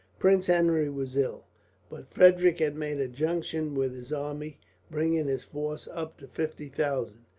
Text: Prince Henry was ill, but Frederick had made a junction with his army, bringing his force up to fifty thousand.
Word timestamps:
Prince 0.17 0.47
Henry 0.47 0.89
was 0.89 1.15
ill, 1.15 1.45
but 1.87 2.11
Frederick 2.11 2.57
had 2.57 2.75
made 2.75 2.99
a 2.99 3.07
junction 3.07 3.75
with 3.75 3.93
his 3.95 4.11
army, 4.11 4.59
bringing 4.89 5.27
his 5.27 5.43
force 5.43 5.87
up 5.93 6.17
to 6.17 6.27
fifty 6.27 6.69
thousand. 6.69 7.23